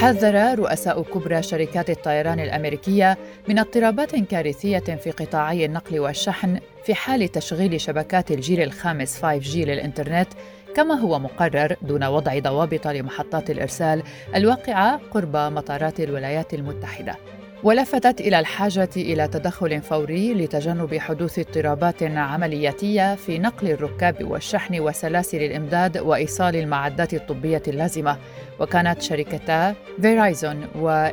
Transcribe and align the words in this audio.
حذر 0.00 0.58
رؤساء 0.58 1.02
كبرى 1.02 1.42
شركات 1.42 1.90
الطيران 1.90 2.40
الأمريكية 2.40 3.18
من 3.48 3.58
اضطرابات 3.58 4.16
كارثية 4.16 4.78
في 4.78 5.10
قطاعي 5.10 5.64
النقل 5.64 6.00
والشحن 6.00 6.60
في 6.84 6.94
حال 6.94 7.28
تشغيل 7.28 7.80
شبكات 7.80 8.30
الجيل 8.30 8.60
الخامس 8.60 9.20
5G 9.20 9.56
للإنترنت 9.56 10.28
كما 10.76 10.94
هو 10.94 11.18
مقرر 11.18 11.76
دون 11.82 12.04
وضع 12.04 12.38
ضوابط 12.38 12.86
لمحطات 12.88 13.50
الإرسال 13.50 14.02
الواقعة 14.34 15.00
قرب 15.10 15.36
مطارات 15.36 16.00
الولايات 16.00 16.54
المتحدة. 16.54 17.16
ولفتت 17.62 18.20
إلى 18.20 18.38
الحاجة 18.38 18.88
إلى 18.96 19.28
تدخل 19.28 19.80
فوري 19.82 20.34
لتجنب 20.34 20.98
حدوث 20.98 21.38
اضطرابات 21.38 22.02
عملياتية 22.02 23.14
في 23.14 23.38
نقل 23.38 23.70
الركاب 23.70 24.24
والشحن 24.24 24.80
وسلاسل 24.80 25.42
الإمداد 25.42 25.98
وإيصال 25.98 26.56
المعدات 26.56 27.14
الطبية 27.14 27.62
اللازمة. 27.68 28.18
وكانت 28.60 29.02
شركتا 29.02 29.74
فيرايزون 30.02 30.66
و 30.80 31.08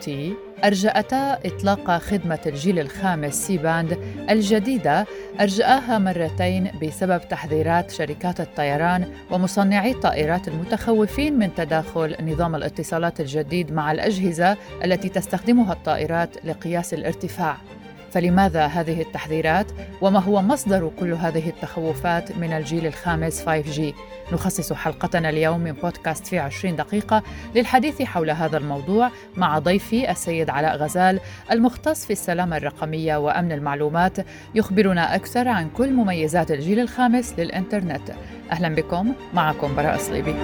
تي 0.00 0.34
أرجأتا 0.64 1.38
إطلاق 1.46 1.98
خدمة 1.98 2.38
الجيل 2.46 2.78
الخامس 2.78 3.46
C-Band 3.46 3.98
الجديدة. 4.30 5.06
أرجأها 5.40 5.98
مرتين 5.98 6.70
بسبب 6.82 7.28
تحذيرات 7.28 7.90
شركات 7.90 8.40
الطيران 8.40 9.12
ومصنعي 9.30 9.90
الطائرات 9.90 10.48
المتخوفين 10.48 11.38
من 11.38 11.54
تداخل 11.54 12.16
نظام 12.20 12.54
الاتصالات 12.54 13.20
الجديد 13.20 13.72
مع 13.72 13.92
الأجهزة 13.92 14.56
التي 14.84 15.08
تستخدمها 15.08 15.72
الطائرات 15.72 16.44
لقياس 16.44 16.94
الارتفاع. 16.94 17.56
فلماذا 18.12 18.66
هذه 18.66 19.00
التحذيرات؟ 19.00 19.66
وما 20.00 20.18
هو 20.18 20.42
مصدر 20.42 20.90
كل 21.00 21.12
هذه 21.12 21.48
التخوفات 21.48 22.38
من 22.38 22.52
الجيل 22.52 22.86
الخامس 22.86 23.44
5G 23.44 23.80
نخصص 24.32 24.72
حلقتنا 24.72 25.28
اليوم 25.28 25.60
من 25.60 25.72
بودكاست 25.72 26.26
في 26.26 26.38
20 26.38 26.76
دقيقة 26.76 27.22
للحديث 27.54 28.02
حول 28.02 28.30
هذا 28.30 28.58
الموضوع 28.58 29.10
مع 29.36 29.58
ضيفي 29.58 30.10
السيد 30.10 30.50
علاء 30.50 30.76
غزال 30.76 31.20
المختص 31.50 32.06
في 32.06 32.12
السلامة 32.12 32.56
الرقمية 32.56 33.16
وأمن 33.16 33.52
المعلومات 33.52 34.16
يخبرنا 34.54 35.14
أكثر 35.14 35.48
عن 35.48 35.70
كل 35.70 35.92
مميزات 35.92 36.50
الجيل 36.50 36.80
الخامس 36.80 37.34
للإنترنت. 37.38 38.10
أهلا 38.52 38.74
بكم 38.74 39.14
معكم 39.34 39.76
براء 39.76 39.98
صليبي. 39.98 40.34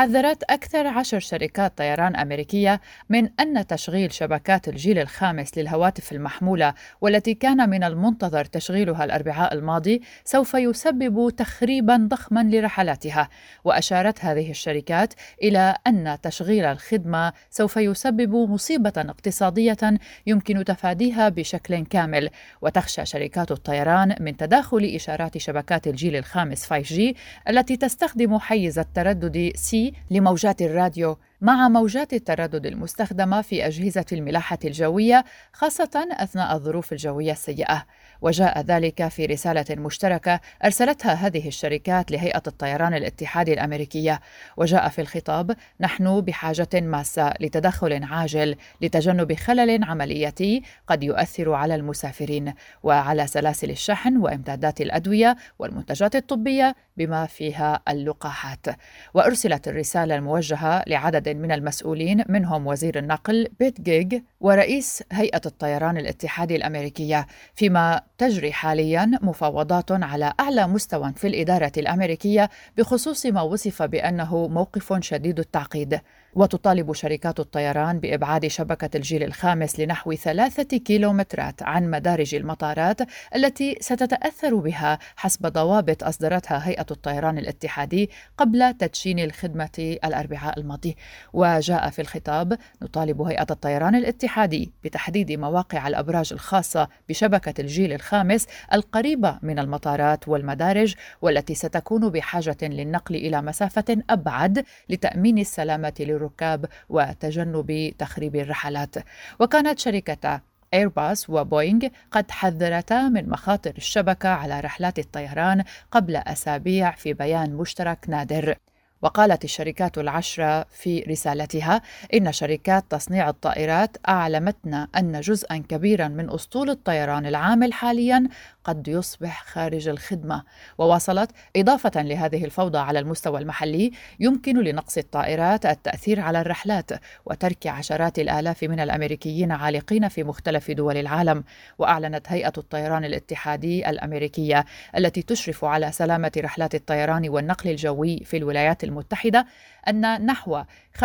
حذرت 0.00 0.42
أكثر 0.42 0.86
عشر 0.86 1.18
شركات 1.18 1.78
طيران 1.78 2.16
أمريكية 2.16 2.80
من 3.08 3.28
أن 3.40 3.66
تشغيل 3.66 4.12
شبكات 4.12 4.68
الجيل 4.68 4.98
الخامس 4.98 5.58
للهواتف 5.58 6.12
المحمولة 6.12 6.74
والتي 7.00 7.34
كان 7.34 7.70
من 7.70 7.84
المنتظر 7.84 8.44
تشغيلها 8.44 9.04
الأربعاء 9.04 9.54
الماضي 9.54 10.02
سوف 10.24 10.54
يسبب 10.54 11.30
تخريبا 11.30 12.06
ضخما 12.10 12.42
لرحلاتها. 12.42 13.28
وأشارت 13.64 14.24
هذه 14.24 14.50
الشركات 14.50 15.14
إلى 15.42 15.76
أن 15.86 16.18
تشغيل 16.22 16.64
الخدمة 16.64 17.32
سوف 17.50 17.76
يسبب 17.76 18.34
مصيبة 18.34 18.92
اقتصادية 18.96 19.98
يمكن 20.26 20.64
تفاديها 20.64 21.28
بشكل 21.28 21.84
كامل. 21.84 22.30
وتخشى 22.62 23.06
شركات 23.06 23.50
الطيران 23.50 24.14
من 24.20 24.36
تداخل 24.36 24.92
إشارات 24.94 25.38
شبكات 25.38 25.86
الجيل 25.86 26.16
الخامس 26.16 26.72
5G 26.72 27.00
التي 27.48 27.76
تستخدم 27.76 28.38
حيز 28.38 28.78
التردد 28.78 29.52
سي 29.54 29.89
لموجات 30.10 30.62
الراديو 30.62 31.16
مع 31.42 31.68
موجات 31.68 32.12
التردد 32.12 32.66
المستخدمة 32.66 33.42
في 33.42 33.66
أجهزة 33.66 34.04
الملاحة 34.12 34.58
الجوية 34.64 35.24
خاصة 35.52 36.08
أثناء 36.10 36.56
الظروف 36.56 36.92
الجوية 36.92 37.32
السيئة. 37.32 37.86
وجاء 38.20 38.60
ذلك 38.60 39.08
في 39.08 39.26
رسالة 39.26 39.64
مشتركة 39.70 40.40
أرسلتها 40.64 41.12
هذه 41.12 41.48
الشركات 41.48 42.10
لهيئة 42.10 42.42
الطيران 42.46 42.94
الاتحادي 42.94 43.52
الأمريكية. 43.52 44.20
وجاء 44.56 44.88
في 44.88 45.00
الخطاب 45.00 45.56
نحن 45.80 46.20
بحاجة 46.20 46.68
ماسة 46.74 47.34
لتدخل 47.40 48.04
عاجل 48.04 48.56
لتجنب 48.80 49.34
خلل 49.34 49.84
عملياتي 49.84 50.62
قد 50.86 51.02
يؤثر 51.02 51.52
على 51.52 51.74
المسافرين 51.74 52.54
وعلى 52.82 53.26
سلاسل 53.26 53.70
الشحن 53.70 54.16
وإمدادات 54.16 54.80
الأدوية 54.80 55.36
والمنتجات 55.58 56.16
الطبية 56.16 56.74
بما 56.96 57.26
فيها 57.26 57.82
اللقاحات 57.88 58.66
وأرسلت 59.14 59.68
الرسالة 59.68 60.14
الموجهة 60.16 60.84
لعدد 60.86 61.29
من 61.36 61.52
المسؤولين 61.52 62.24
منهم 62.28 62.66
وزير 62.66 62.98
النقل 62.98 63.48
بيت 63.60 63.80
جيج 63.80 64.22
ورئيس 64.40 65.02
هيئة 65.12 65.40
الطيران 65.46 65.96
الاتحادي 65.96 66.56
الأمريكية. 66.56 67.26
فيما 67.54 68.00
تجري 68.18 68.52
حاليا 68.52 69.10
مفاوضات 69.22 69.92
على 69.92 70.32
أعلى 70.40 70.66
مستوى 70.66 71.12
في 71.16 71.26
الإدارة 71.26 71.72
الأمريكية 71.76 72.50
بخصوص 72.76 73.26
ما 73.26 73.42
وصف 73.42 73.82
بأنه 73.82 74.48
موقف 74.48 75.02
شديد 75.02 75.38
التعقيد. 75.38 76.00
وتطالب 76.34 76.92
شركات 76.92 77.40
الطيران 77.40 78.00
بإبعاد 78.00 78.46
شبكة 78.46 78.96
الجيل 78.96 79.22
الخامس 79.22 79.80
لنحو 79.80 80.14
ثلاثة 80.14 80.78
كيلومترات 80.78 81.62
عن 81.62 81.90
مدارج 81.90 82.34
المطارات 82.34 83.00
التي 83.36 83.76
ستتأثر 83.80 84.54
بها 84.54 84.98
حسب 85.16 85.46
ضوابط 85.46 86.04
أصدرتها 86.04 86.68
هيئة 86.68 86.86
الطيران 86.90 87.38
الاتحادي 87.38 88.10
قبل 88.38 88.74
تدشين 88.74 89.18
الخدمة 89.18 89.98
الأربعاء 90.04 90.60
الماضي. 90.60 90.96
وجاء 91.32 91.90
في 91.90 92.02
الخطاب 92.02 92.58
نطالب 92.82 93.22
هيئة 93.22 93.46
الطيران 93.50 93.94
الاتحادي 93.94 94.72
بتحديد 94.84 95.32
مواقع 95.32 95.88
الأبراج 95.88 96.32
الخاصة 96.32 96.88
بشبكة 97.08 97.60
الجيل 97.60 97.92
الخامس 97.92 98.46
القريبة 98.72 99.38
من 99.42 99.58
المطارات 99.58 100.28
والمدارج 100.28 100.94
والتي 101.22 101.54
ستكون 101.54 102.08
بحاجة 102.08 102.56
للنقل 102.62 103.14
إلى 103.14 103.42
مسافة 103.42 103.96
أبعد 104.10 104.64
لتأمين 104.88 105.38
السلامة 105.38 105.94
للركاب 106.00 106.66
وتجنب 106.88 107.92
تخريب 107.98 108.36
الرحلات 108.36 108.94
وكانت 109.40 109.78
شركة 109.78 110.40
ايرباص 110.74 111.30
وبوينغ 111.30 111.88
قد 112.10 112.30
حذرتا 112.30 113.08
من 113.08 113.28
مخاطر 113.28 113.74
الشبكة 113.76 114.28
على 114.28 114.60
رحلات 114.60 114.98
الطيران 114.98 115.64
قبل 115.90 116.16
أسابيع 116.16 116.90
في 116.90 117.12
بيان 117.12 117.54
مشترك 117.54 117.98
نادر. 118.08 118.54
وقالت 119.02 119.44
الشركات 119.44 119.98
العشرة 119.98 120.66
في 120.70 121.00
رسالتها 121.00 121.82
إن 122.14 122.32
شركات 122.32 122.84
تصنيع 122.90 123.28
الطائرات 123.28 123.96
أعلمتنا 124.08 124.88
أن 124.96 125.20
جزءا 125.20 125.56
كبيرا 125.68 126.08
من 126.08 126.30
أسطول 126.30 126.70
الطيران 126.70 127.26
العامل 127.26 127.72
حاليا 127.72 128.28
قد 128.64 128.88
يصبح 128.88 129.44
خارج 129.44 129.88
الخدمة. 129.88 130.42
وواصلت 130.78 131.30
إضافة 131.56 132.02
لهذه 132.02 132.44
الفوضى 132.44 132.78
على 132.78 132.98
المستوى 132.98 133.40
المحلي 133.40 133.92
يمكن 134.20 134.62
لنقص 134.62 134.98
الطائرات 134.98 135.66
التأثير 135.66 136.20
على 136.20 136.40
الرحلات 136.40 136.90
وترك 137.26 137.66
عشرات 137.66 138.18
الآلاف 138.18 138.62
من 138.62 138.80
الأمريكيين 138.80 139.52
عالقين 139.52 140.08
في 140.08 140.24
مختلف 140.24 140.70
دول 140.70 140.96
العالم. 140.96 141.44
وأعلنت 141.78 142.26
هيئة 142.28 142.52
الطيران 142.58 143.04
الاتحادي 143.04 143.90
الأمريكية 143.90 144.64
التي 144.96 145.22
تشرف 145.22 145.64
على 145.64 145.92
سلامة 145.92 146.32
رحلات 146.38 146.74
الطيران 146.74 147.28
والنقل 147.28 147.70
الجوي 147.70 148.24
في 148.24 148.36
الولايات 148.36 148.84
المتحدة 148.90 149.46
أن 149.88 150.26
نحو 150.26 150.62
45% 150.98 151.04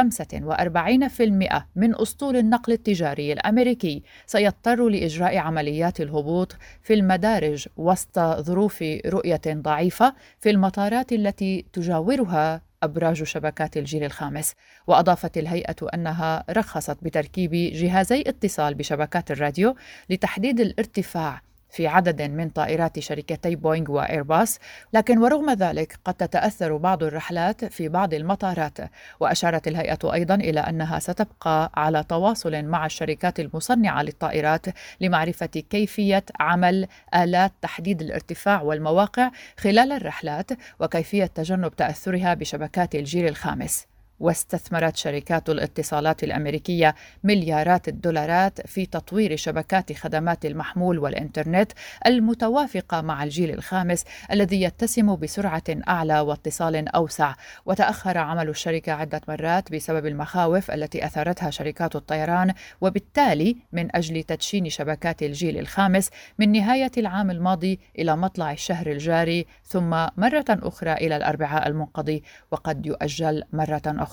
من 1.75 2.01
أسطول 2.01 2.35
النقل 2.35 2.73
التجاري 2.73 3.34
الأمريكي 3.34 4.03
سيضطر 4.25 4.90
لإجراء 4.90 5.38
عمليات 5.38 6.01
الهبوط 6.01 6.56
في 6.81 6.94
المدارج 6.94 7.68
وسط 7.78 8.19
ظروف 8.19 8.84
رؤية 9.06 9.41
ضعيفة 9.47 10.13
في 10.40 10.50
المطارات 10.50 11.12
التي 11.13 11.66
تجاورها 11.73 12.62
أبراج 12.84 13.23
شبكات 13.23 13.78
الجيل 13.78 14.03
الخامس. 14.03 14.53
وأضافت 14.88 15.38
الهيئة 15.38 15.75
أنها 15.94 16.44
رخصت 16.50 16.97
بتركيب 17.02 17.52
جهازي 17.52 18.23
اتصال 18.28 18.73
بشبكات 18.73 19.31
الراديو 19.31 19.75
لتحديد 20.09 20.59
الارتفاع 20.59 21.41
في 21.75 21.87
عدد 21.87 22.22
من 22.22 22.49
طائرات 22.49 22.99
شركتي 22.99 23.55
بوينغ 23.55 23.91
وإيرباص 23.91 24.59
لكن 24.93 25.17
ورغم 25.17 25.49
ذلك 25.51 25.99
قد 26.05 26.13
تتأثر 26.13 26.77
بعض 26.77 27.03
الرحلات 27.03 27.66
في 27.66 27.89
بعض 27.89 28.13
المطارات. 28.13 28.77
وأشارت 29.19 29.67
الهيئة 29.67 30.13
أيضا 30.13 30.35
إلى 30.35 30.59
أنها 30.59 30.99
ستبقى 30.99 31.72
على 31.75 32.03
تواصل 32.03 32.63
مع 32.66 32.85
الشركات 32.85 33.39
المصنعة 33.39 34.03
للطائرات 34.03 34.66
لمعرفة 35.01 35.45
كيفية 35.45 36.23
عمل 36.39 36.87
آلات 37.16 37.51
تحديد 37.61 38.01
الارتفاع 38.01 38.61
والمواقع 38.61 39.31
خلال 39.57 39.91
الرحلات 39.91 40.51
وكيفية 40.79 41.25
تجنب 41.25 41.75
تأثرها 41.75 42.33
بشبكات 42.33 42.95
الجيل 42.95 43.28
الخامس. 43.28 43.94
واستثمرت 44.20 44.96
شركات 44.96 45.50
الاتصالات 45.50 46.23
الأمريكية 46.23 46.96
مليارات 47.23 47.88
الدولارات 47.88 48.67
في 48.67 48.85
تطوير 48.85 49.35
شبكات 49.35 49.94
خدمات 49.94 50.46
المحمول 50.46 51.00
والإنترنت 51.00 51.72
المتوافقة 52.06 53.02
مع 53.02 53.23
الجيل 53.23 53.53
الخامس 53.53 54.03
الذي 54.32 54.62
يتسم 54.62 55.16
بسرعة 55.16 55.64
أعلى 55.88 56.20
واتصال 56.20 56.88
أوسع. 56.88 57.34
وتأخر 57.66 58.17
عمل 58.17 58.50
الشركة 58.50 58.91
عدة 58.91 59.22
مرات 59.28 59.72
بسبب 59.72 60.06
المخاوف 60.06 60.72
التي 60.72 61.06
أثارتها 61.06 61.50
شركات 61.50 61.96
الطيران 61.96 62.53
وبالتالي 62.82 63.58
من 63.72 63.96
أجل 63.96 64.23
تدشين 64.23 64.70
شبكات 64.70 65.23
الجيل 65.23 65.58
الخامس 65.58 66.09
من 66.40 66.52
نهاية 66.52 66.91
العام 66.97 67.32
الماضي 67.32 67.79
إلى 68.00 68.17
مطلع 68.17 68.52
الشهر 68.52 68.88
الجاري 68.88 69.46
ثم 69.64 69.90
مرة 70.17 70.46
أخرى 70.50 70.94
إلى 70.94 71.17
الأربعاء 71.17 71.67
المنقضي 71.67 72.23
وقد 72.52 72.85
يؤجل 72.85 73.44
مرة 73.53 73.82
أخرى 73.85 74.04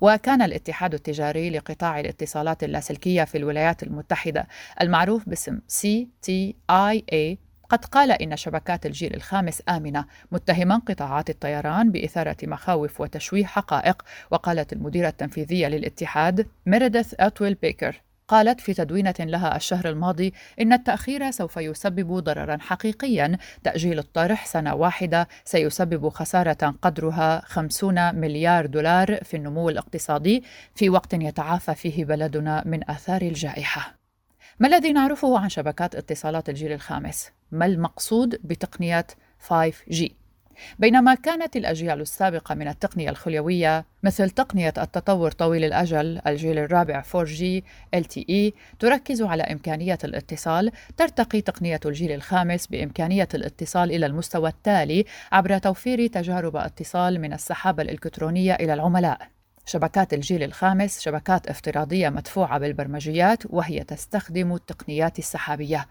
وكان 0.00 0.42
الاتحاد 0.42 0.94
التجاري 0.94 1.50
لقطاع 1.50 2.00
الاتصالات 2.00 2.64
اللاسلكية 2.64 3.24
في 3.24 3.38
الولايات 3.38 3.82
المتحدة 3.82 4.46
المعروف 4.80 5.28
باسم 5.28 5.58
CTIA 5.58 7.36
قد 7.68 7.84
قال 7.84 8.10
إن 8.10 8.36
شبكات 8.36 8.86
الجيل 8.86 9.14
الخامس 9.14 9.62
آمنة 9.68 10.04
متهما 10.32 10.76
قطاعات 10.76 11.30
الطيران 11.30 11.92
بإثارة 11.92 12.36
مخاوف 12.42 13.00
وتشويه 13.00 13.44
حقائق 13.44 14.02
وقالت 14.30 14.72
المديرة 14.72 15.08
التنفيذية 15.08 15.68
للاتحاد 15.68 16.46
ميريديث 16.66 17.14
أتويل 17.20 17.54
بيكر. 17.54 18.05
قالت 18.28 18.60
في 18.60 18.74
تدوينة 18.74 19.14
لها 19.20 19.56
الشهر 19.56 19.88
الماضي 19.88 20.32
إن 20.60 20.72
التأخير 20.72 21.30
سوف 21.30 21.56
يسبب 21.56 22.12
ضررا 22.12 22.56
حقيقيا 22.60 23.38
تأجيل 23.64 23.98
الطرح 23.98 24.46
سنة 24.46 24.74
واحدة 24.74 25.28
سيسبب 25.44 26.08
خسارة 26.08 26.74
قدرها 26.82 27.42
50 27.44 28.14
مليار 28.14 28.66
دولار 28.66 29.24
في 29.24 29.36
النمو 29.36 29.68
الاقتصادي 29.68 30.44
في 30.74 30.90
وقت 30.90 31.14
يتعافى 31.14 31.74
فيه 31.74 32.04
بلدنا 32.04 32.62
من 32.66 32.90
آثار 32.90 33.22
الجائحة 33.22 33.94
ما 34.58 34.68
الذي 34.68 34.92
نعرفه 34.92 35.38
عن 35.38 35.48
شبكات 35.48 35.94
اتصالات 35.94 36.48
الجيل 36.48 36.72
الخامس؟ 36.72 37.30
ما 37.52 37.66
المقصود 37.66 38.40
بتقنية 38.44 39.06
5G؟ 39.48 40.25
بينما 40.78 41.14
كانت 41.14 41.56
الأجيال 41.56 42.00
السابقة 42.00 42.54
من 42.54 42.68
التقنية 42.68 43.10
الخليوية 43.10 43.84
مثل 44.02 44.30
تقنية 44.30 44.74
التطور 44.78 45.30
طويل 45.30 45.64
الأجل 45.64 46.20
الجيل 46.26 46.58
الرابع 46.58 47.02
4G 47.02 47.62
LTE 47.96 48.52
تركز 48.78 49.22
على 49.22 49.42
إمكانية 49.42 49.98
الاتصال 50.04 50.72
ترتقي 50.96 51.40
تقنية 51.40 51.80
الجيل 51.86 52.12
الخامس 52.12 52.66
بإمكانية 52.66 53.28
الاتصال 53.34 53.92
إلى 53.92 54.06
المستوى 54.06 54.48
التالي 54.48 55.04
عبر 55.32 55.58
توفير 55.58 56.06
تجارب 56.06 56.56
اتصال 56.56 57.20
من 57.20 57.32
السحابة 57.32 57.82
الإلكترونية 57.82 58.54
إلى 58.54 58.74
العملاء. 58.74 59.28
شبكات 59.68 60.14
الجيل 60.14 60.42
الخامس 60.42 61.00
شبكات 61.00 61.46
افتراضية 61.46 62.08
مدفوعة 62.08 62.58
بالبرمجيات 62.58 63.42
وهي 63.46 63.84
تستخدم 63.84 64.54
التقنيات 64.54 65.18
السحابية. 65.18 65.86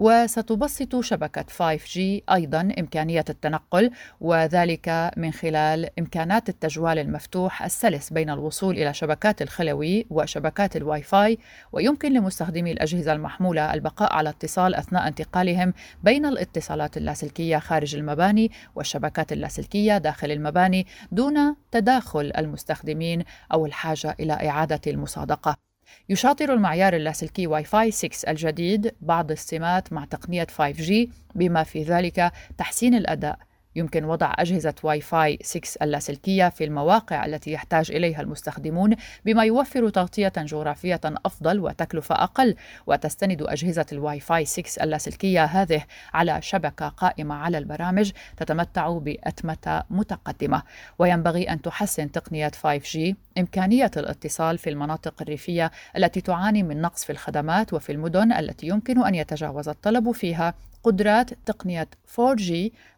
وستبسط 0.00 1.00
شبكة 1.00 1.42
5G 1.42 1.98
أيضا 2.32 2.60
إمكانية 2.78 3.24
التنقل 3.30 3.90
وذلك 4.20 5.10
من 5.16 5.32
خلال 5.32 5.88
إمكانات 5.98 6.48
التجوال 6.48 6.98
المفتوح 6.98 7.62
السلس 7.62 8.12
بين 8.12 8.30
الوصول 8.30 8.74
إلى 8.78 8.94
شبكات 8.94 9.42
الخلوي 9.42 10.06
وشبكات 10.10 10.76
الواي 10.76 11.02
فاي. 11.02 11.38
ويمكن 11.72 12.12
لمستخدمي 12.12 12.72
الأجهزة 12.72 13.12
المحمولة 13.12 13.74
البقاء 13.74 14.12
على 14.12 14.28
اتصال 14.28 14.74
أثناء 14.74 15.08
انتقالهم 15.08 15.72
بين 16.02 16.26
الاتصالات 16.26 16.96
اللاسلكية 16.96 17.58
خارج 17.58 17.96
المباني 17.96 18.50
والشبكات 18.74 19.32
اللاسلكية 19.32 19.98
داخل 19.98 20.30
المباني 20.30 20.86
دون 21.12 21.56
تداخل 21.70 22.32
المستخدمين 22.38 23.24
أو 23.52 23.66
الحاجة 23.66 24.16
إلى 24.20 24.32
إعادة 24.32 24.80
المصادقة. 24.86 25.69
يشاطر 26.08 26.52
المعيار 26.54 26.96
اللاسلكي 26.96 27.46
واي 27.46 27.64
فاي 27.64 27.90
6 27.90 28.30
الجديد 28.30 28.94
بعض 29.00 29.30
السمات 29.30 29.92
مع 29.92 30.04
تقنية 30.04 30.46
5G 30.58 30.92
بما 31.34 31.62
في 31.62 31.82
ذلك 31.82 32.32
تحسين 32.58 32.94
الأداء. 32.94 33.38
يمكن 33.76 34.04
وضع 34.04 34.34
أجهزة 34.38 34.74
واي 34.82 35.00
فاي 35.00 35.38
6 35.42 35.60
اللاسلكية 35.82 36.48
في 36.48 36.64
المواقع 36.64 37.26
التي 37.26 37.52
يحتاج 37.52 37.90
إليها 37.90 38.20
المستخدمون 38.20 38.96
بما 39.24 39.44
يوفر 39.44 39.88
تغطية 39.88 40.32
جغرافية 40.36 41.00
أفضل 41.04 41.60
وتكلفة 41.60 42.14
أقل. 42.14 42.56
وتستند 42.86 43.42
أجهزة 43.42 43.86
الواي 43.92 44.20
فاي 44.20 44.44
6 44.44 44.82
اللاسلكية 44.84 45.44
هذه 45.44 45.84
على 46.14 46.42
شبكة 46.42 46.88
قائمة 46.88 47.34
على 47.34 47.58
البرامج 47.58 48.12
تتمتع 48.36 48.88
بأتمتة 48.98 49.82
متقدمة. 49.90 50.62
وينبغي 50.98 51.50
أن 51.50 51.62
تحسن 51.62 52.12
تقنية 52.12 52.50
5G 52.62 53.14
إمكانية 53.38 53.90
الاتصال 53.96 54.58
في 54.58 54.70
المناطق 54.70 55.14
الريفية 55.22 55.70
التي 55.96 56.20
تعاني 56.20 56.62
من 56.62 56.80
نقص 56.80 57.04
في 57.04 57.12
الخدمات 57.12 57.72
وفي 57.72 57.92
المدن 57.92 58.32
التي 58.32 58.66
يمكن 58.66 59.06
أن 59.06 59.14
يتجاوز 59.14 59.68
الطلب 59.68 60.10
فيها. 60.10 60.54
قدرات 60.82 61.30
تقنية 61.46 61.88
4G 62.16 62.52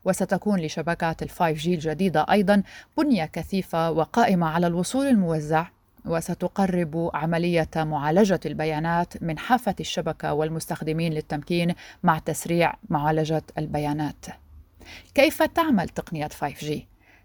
وستكون 0.04 0.60
لشبكات 0.60 1.22
ال 1.22 1.30
5G 1.30 1.66
الجديدة 1.66 2.26
أيضا 2.30 2.62
بنية 2.98 3.24
كثيفة 3.24 3.90
وقائمة 3.90 4.46
على 4.46 4.66
الوصول 4.66 5.06
الموزع 5.06 5.66
وستقرب 6.04 7.10
عملية 7.14 7.68
معالجة 7.76 8.40
البيانات 8.46 9.22
من 9.22 9.38
حافة 9.38 9.74
الشبكة 9.80 10.32
والمستخدمين 10.32 11.12
للتمكين 11.12 11.74
مع 12.02 12.18
تسريع 12.18 12.74
معالجة 12.88 13.42
البيانات. 13.58 14.26
كيف 15.14 15.42
تعمل 15.42 15.88
تقنية 15.88 16.28
5G؟ 16.28 16.72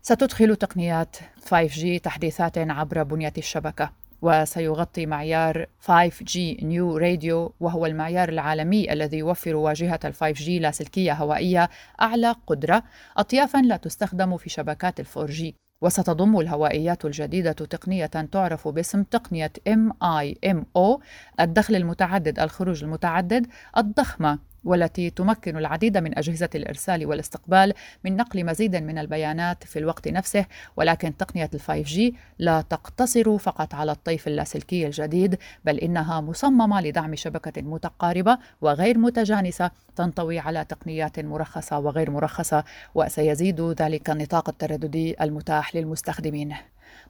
ستدخل 0.02 0.56
تقنيات 0.56 1.16
5G 1.50 2.02
تحديثات 2.04 2.58
عبر 2.58 3.04
بنية 3.04 3.34
الشبكة 3.38 3.92
وسيغطي 4.22 5.06
معيار 5.06 5.66
5G 5.82 6.38
نيو 6.64 6.98
راديو 6.98 7.54
وهو 7.60 7.86
المعيار 7.86 8.30
العالمي 8.30 8.94
الذي 8.94 9.18
يوفر 9.18 9.56
واجهة 9.56 10.00
ال 10.06 10.16
5G 10.16 10.50
لاسلكية 10.50 11.14
هوائية 11.14 11.70
أعلى 12.02 12.36
قدرة 12.48 12.84
أطيافا 13.18 13.58
لا 13.58 13.78
تستخدم 13.78 14.38
في 14.38 14.50
شبكات 14.50 15.00
ال 15.00 15.06
4G 15.06 15.54
وستضم 15.82 16.40
الهوائيات 16.40 17.06
الجديدة 17.06 17.52
تقنية 17.52 18.06
تعرف 18.06 18.68
باسم 18.68 19.04
تقنية 19.04 19.54
MIMO 19.70 21.00
الدخل 21.40 21.76
المتعدد 21.76 22.40
الخروج 22.40 22.84
المتعدد 22.84 23.48
الضخمة. 23.78 24.40
والتي 24.68 25.10
تمكن 25.10 25.58
العديد 25.58 25.98
من 25.98 26.18
أجهزة 26.18 26.50
الإرسال 26.56 27.06
والاستقبال 27.06 27.74
من 28.04 28.18
نقل 28.18 28.46
مزيد 28.46 28.76
من 28.76 28.98
البيانات 28.98 29.64
في 29.64 29.80
الوقت 29.80 30.08
نفسه 30.08 30.46
ولكن 30.78 31.18
تقنية 31.18 31.50
ال 31.54 31.62
5G 31.62 32.16
لا 32.40 32.62
تقتصر 32.62 33.38
فقط 33.38 33.74
على 33.74 33.92
الطيف 33.92 34.28
اللاسلكي 34.28 34.86
الجديد 34.86 35.38
بل 35.66 35.78
إنها 35.78 36.22
مصممة 36.22 36.82
لدعم 36.82 37.16
شبكة 37.16 37.62
متقاربة 37.62 38.38
وغير 38.62 38.98
متجانسة 38.98 39.72
تنطوي 39.96 40.40
على 40.40 40.66
تقنيات 40.66 41.20
مرخصة 41.20 41.80
وغير 41.80 42.12
مرخصة 42.12 42.64
وسيزيد 42.96 43.62
ذلك 43.62 44.10
النطاق 44.10 44.50
الترددي 44.50 45.24
المتاح 45.24 45.76
للمستخدمين. 45.76 46.56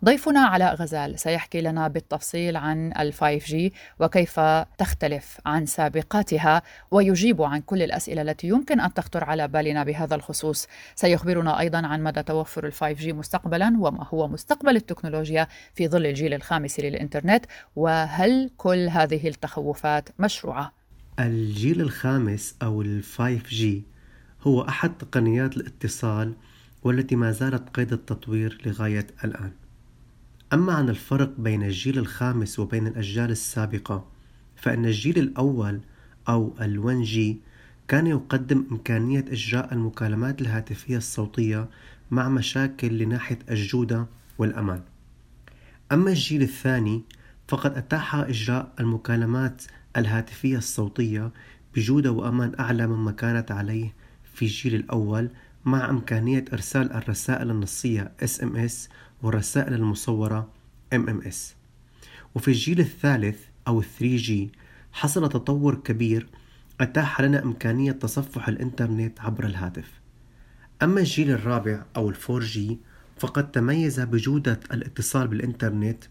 ضيفنا 0.05 0.39
علاء 0.39 0.75
غزال 0.75 1.19
سيحكي 1.19 1.61
لنا 1.61 1.87
بالتفصيل 1.87 2.57
عن 2.57 2.93
ال 2.99 3.13
5G 3.13 3.55
وكيف 3.99 4.39
تختلف 4.77 5.37
عن 5.45 5.65
سابقاتها 5.65 6.61
ويجيب 6.91 7.41
عن 7.41 7.61
كل 7.61 7.83
الأسئلة 7.83 8.21
التي 8.21 8.47
يمكن 8.47 8.79
أن 8.79 8.93
تخطر 8.93 9.23
على 9.23 9.47
بالنا 9.47 9.83
بهذا 9.83 10.15
الخصوص 10.15 10.67
سيخبرنا 10.95 11.59
أيضا 11.59 11.87
عن 11.87 12.03
مدى 12.03 12.23
توفر 12.23 12.67
ال 12.67 12.73
5G 12.73 13.05
مستقبلا 13.05 13.73
وما 13.79 14.07
هو 14.13 14.27
مستقبل 14.27 14.75
التكنولوجيا 14.75 15.47
في 15.73 15.87
ظل 15.87 16.05
الجيل 16.05 16.33
الخامس 16.33 16.79
للإنترنت 16.79 17.45
وهل 17.75 18.49
كل 18.57 18.89
هذه 18.89 19.27
التخوفات 19.27 20.09
مشروعة؟ 20.19 20.73
الجيل 21.19 21.81
الخامس 21.81 22.55
أو 22.61 22.81
ال 22.81 23.03
5G 23.03 23.65
هو 24.47 24.61
أحد 24.61 24.97
تقنيات 24.97 25.57
الاتصال 25.57 26.33
والتي 26.83 27.15
ما 27.15 27.31
زالت 27.31 27.69
قيد 27.69 27.93
التطوير 27.93 28.61
لغاية 28.65 29.07
الآن 29.23 29.51
أما 30.53 30.73
عن 30.73 30.89
الفرق 30.89 31.33
بين 31.37 31.63
الجيل 31.63 31.97
الخامس 31.99 32.59
وبين 32.59 32.87
الأجيال 32.87 33.31
السابقة 33.31 34.05
فإن 34.55 34.85
الجيل 34.85 35.19
الأول 35.19 35.79
أو 36.29 36.55
ال 36.61 37.05
1G 37.05 37.19
كان 37.87 38.07
يقدم 38.07 38.65
إمكانية 38.71 39.25
إجراء 39.31 39.73
المكالمات 39.73 40.41
الهاتفية 40.41 40.97
الصوتية 40.97 41.69
مع 42.11 42.29
مشاكل 42.29 42.97
لناحية 42.97 43.39
الجودة 43.49 44.05
والأمان. 44.37 44.81
أما 45.91 46.09
الجيل 46.09 46.41
الثاني 46.41 47.01
فقد 47.47 47.77
أتاح 47.77 48.15
إجراء 48.15 48.73
المكالمات 48.79 49.61
الهاتفية 49.97 50.57
الصوتية 50.57 51.31
بجودة 51.75 52.11
وأمان 52.11 52.51
أعلى 52.59 52.87
مما 52.87 53.11
كانت 53.11 53.51
عليه 53.51 53.93
في 54.33 54.45
الجيل 54.45 54.75
الأول 54.75 55.29
مع 55.65 55.89
إمكانية 55.89 56.45
إرسال 56.53 56.91
الرسائل 56.91 57.51
النصية 57.51 58.11
SMS 58.23 58.89
والرسائل 59.21 59.73
المصورة 59.73 60.49
MMS 60.95 61.35
وفي 62.35 62.47
الجيل 62.47 62.79
الثالث 62.79 63.39
أو 63.67 63.81
3G 63.81 64.31
حصل 64.91 65.29
تطور 65.29 65.75
كبير 65.75 66.27
أتاح 66.81 67.21
لنا 67.21 67.43
إمكانية 67.43 67.91
تصفح 67.91 68.47
الإنترنت 68.47 69.21
عبر 69.21 69.45
الهاتف. 69.45 69.91
أما 70.83 70.99
الجيل 70.99 71.31
الرابع 71.31 71.85
أو 71.95 72.13
4G 72.13 72.59
فقد 73.17 73.51
تميز 73.51 73.99
بجودة 73.99 74.59
الاتصال 74.73 75.27
بالإنترنت 75.27 76.03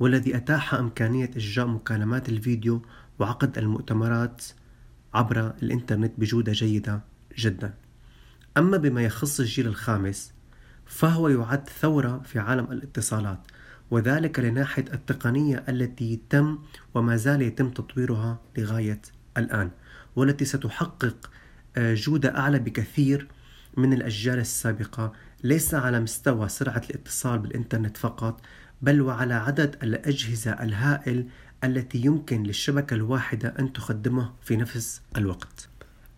والذي 0.00 0.36
أتاح 0.36 0.74
إمكانية 0.74 1.30
إجراء 1.36 1.66
مكالمات 1.66 2.28
الفيديو 2.28 2.82
وعقد 3.18 3.58
المؤتمرات 3.58 4.44
عبر 5.14 5.52
الإنترنت 5.62 6.12
بجودة 6.18 6.52
جيدة 6.52 7.00
جدا. 7.38 7.74
أما 8.56 8.76
بما 8.76 9.02
يخص 9.02 9.40
الجيل 9.40 9.66
الخامس 9.66 10.32
فهو 10.88 11.28
يعد 11.28 11.68
ثورة 11.68 12.22
في 12.24 12.38
عالم 12.38 12.72
الاتصالات 12.72 13.38
وذلك 13.90 14.40
لناحية 14.40 14.84
التقنية 14.92 15.64
التي 15.68 16.20
تم 16.30 16.58
وما 16.94 17.16
زال 17.16 17.42
يتم 17.42 17.70
تطويرها 17.70 18.40
لغاية 18.58 19.00
الآن 19.36 19.70
والتي 20.16 20.44
ستحقق 20.44 21.30
آه، 21.76 21.94
جودة 21.94 22.38
أعلى 22.38 22.58
بكثير 22.58 23.28
من 23.76 23.92
الأجيال 23.92 24.38
السابقة 24.38 25.12
ليس 25.44 25.74
على 25.74 26.00
مستوى 26.00 26.48
سرعة 26.48 26.82
الاتصال 26.90 27.38
بالإنترنت 27.38 27.96
فقط 27.96 28.40
بل 28.82 29.00
وعلى 29.00 29.34
عدد 29.34 29.76
الأجهزة 29.82 30.50
الهائل 30.50 31.26
التي 31.64 31.98
يمكن 31.98 32.42
للشبكة 32.42 32.94
الواحدة 32.94 33.54
أن 33.58 33.72
تخدمه 33.72 34.32
في 34.42 34.56
نفس 34.56 35.02
الوقت. 35.16 35.68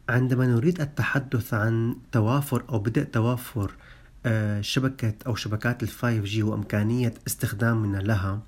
عندما 0.09 0.47
نريد 0.47 0.81
التحدث 0.81 1.55
عن 1.55 1.97
توافر 2.13 2.65
أو 2.69 2.79
بدء 2.79 3.03
توافر 3.03 3.75
شبكة 4.61 5.15
أو 5.27 5.35
شبكات 5.35 5.83
ال 5.83 5.91
five 5.91 6.25
G 6.25 6.43
وإمكانية 6.43 7.15
استخدامنا 7.27 7.99
لها. 7.99 8.43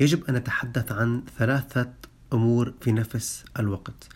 يجب 0.00 0.24
أن 0.24 0.34
نتحدث 0.34 0.92
عن 0.92 1.22
ثلاثة 1.38 1.92
أمور 2.32 2.74
في 2.80 2.92
نفس 2.92 3.44
الوقت. 3.58 4.08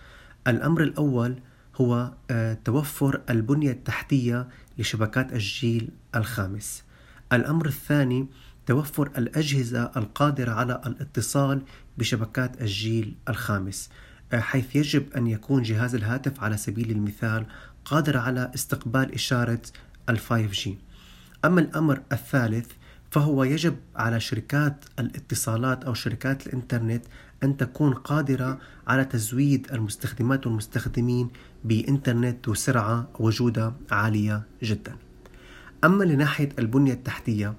الأمر 0.47 0.83
الأول 0.83 1.39
هو 1.77 2.13
آه، 2.31 2.59
توفر 2.65 3.23
البنية 3.31 3.71
التحتية 3.71 4.49
لشبكات 4.79 5.33
الجيل 5.33 5.91
الخامس. 6.15 6.85
الأمر 7.33 7.67
الثاني 7.67 8.27
توفر 8.67 9.11
الأجهزة 9.19 9.91
القادرة 9.97 10.53
على 10.53 10.81
الاتصال 10.87 11.63
بشبكات 11.99 12.63
الجيل 12.63 13.15
الخامس 13.29 13.91
آه، 14.33 14.41
حيث 14.41 14.77
يجب 14.77 15.13
أن 15.13 15.27
يكون 15.27 15.63
جهاز 15.63 15.95
الهاتف 15.95 16.43
على 16.43 16.57
سبيل 16.57 16.91
المثال 16.91 17.47
قادر 17.85 18.17
على 18.17 18.51
استقبال 18.55 19.15
إشارة 19.15 19.63
ال 20.09 20.19
5G 20.19 20.69
أما 21.45 21.61
الأمر 21.61 22.03
الثالث 22.13 22.71
فهو 23.11 23.45
يجب 23.45 23.77
على 23.97 24.21
شركات 24.21 24.85
الاتصالات 24.99 25.85
أو 25.85 25.95
شركات 25.95 26.47
الإنترنت 26.47 27.05
أن 27.45 27.57
تكون 27.57 27.95
قادرة 27.95 28.59
على 28.87 29.05
تزويد 29.05 29.67
المستخدمات 29.73 30.47
والمستخدمين 30.47 31.29
بإنترنت 31.65 32.49
وسرعة 32.49 33.09
وجودة 33.19 33.73
عالية 33.91 34.43
جدا. 34.63 34.97
أما 35.85 36.05
لناحية 36.05 36.49
البنية 36.59 36.93
التحتية 36.93 37.55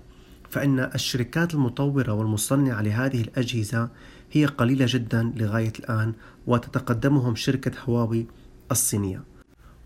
فإن 0.50 0.80
الشركات 0.80 1.54
المطورة 1.54 2.14
والمصنعة 2.14 2.82
لهذه 2.82 3.22
الأجهزة 3.22 3.90
هي 4.32 4.46
قليلة 4.46 4.86
جدا 4.90 5.34
لغاية 5.36 5.74
الآن 5.80 6.14
وتتقدمهم 6.48 7.36
شركة 7.36 7.72
هواوي 7.86 8.28
الصينية. 8.72 9.24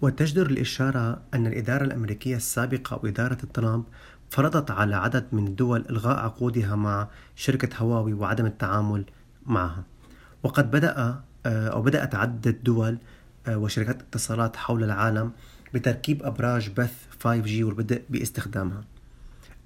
وتجدر 0.02 0.46
الإشارة 0.46 1.22
أن 1.34 1.48
الإدارة 1.48 1.84
الأمريكية 1.84 2.36
السابقة 2.36 3.00
وإدارة 3.04 3.38
ترامب 3.54 3.84
فرضت 4.30 4.72
على 4.72 4.96
عدد 4.96 5.28
من 5.32 5.48
الدول 5.48 5.86
إلغاء 5.90 6.20
عقودها 6.20 6.76
مع 6.76 7.08
شركة 7.36 7.78
هواوي 7.78 8.14
وعدم 8.14 8.46
التعامل 8.46 9.06
معها. 9.46 9.84
وقد 10.44 10.72
بدأ 10.72 11.22
آه، 11.46 11.68
أو 11.68 11.82
بدأت 11.82 12.16
عدة 12.16 12.52
دول 12.52 12.98
آه، 13.48 13.58
وشركات 13.58 14.02
اتصالات 14.02 14.56
حول 14.56 14.84
العالم 14.84 15.32
بتركيب 15.74 16.24
أبراج 16.24 16.70
بث 16.70 16.94
5G 17.24 17.64
والبدء 17.64 18.04
باستخدامها. 18.10 18.84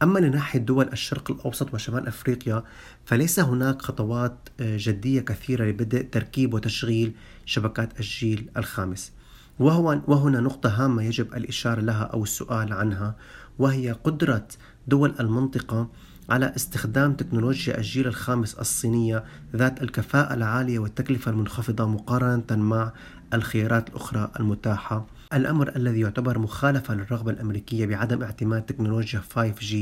أما 0.03 0.19
لناحية 0.19 0.59
دول 0.59 0.87
الشرق 0.87 1.31
الأوسط 1.31 1.73
وشمال 1.73 2.07
أفريقيا 2.07 2.63
فليس 3.05 3.39
هناك 3.39 3.81
خطوات 3.81 4.49
آه، 4.59 4.77
جدية 4.79 5.21
كثيرة 5.21 5.65
لبدء 5.65 6.01
تركيب 6.11 6.53
وتشغيل 6.53 7.13
شبكات 7.45 7.99
الجيل 7.99 8.49
الخامس. 8.57 9.11
وهو 9.59 9.99
وهنا 10.07 10.39
نقطة 10.39 10.69
هامة 10.69 11.03
يجب 11.03 11.33
الإشارة 11.33 11.81
لها 11.81 12.03
أو 12.03 12.23
السؤال 12.23 12.73
عنها 12.73 13.15
وهي 13.59 13.91
قدرة 13.91 14.47
دول 14.87 15.15
المنطقة 15.19 15.89
على 16.29 16.55
استخدام 16.55 17.13
تكنولوجيا 17.13 17.77
الجيل 17.77 18.07
الخامس 18.07 18.53
الصينية 18.53 19.23
ذات 19.55 19.81
الكفاءة 19.83 20.33
العالية 20.33 20.79
والتكلفة 20.79 21.31
المنخفضة 21.31 21.85
مقارنة 21.85 22.43
مع 22.51 22.91
الخيارات 23.33 23.89
الأخرى 23.89 24.31
المتاحة. 24.39 25.05
الأمر 25.33 25.75
الذي 25.75 25.99
يعتبر 25.99 26.39
مخالفة 26.39 26.93
للرغبة 26.93 27.31
الأمريكية 27.31 27.85
بعدم 27.85 28.23
اعتماد 28.23 28.61
تكنولوجيا 28.61 29.21
5G 29.35 29.75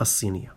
الصينية. 0.00 0.52